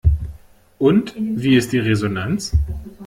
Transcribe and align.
Und 0.79 1.13
wie 1.15 1.55
ist 1.55 1.73
die 1.73 1.77
Resonanz? 1.77 2.53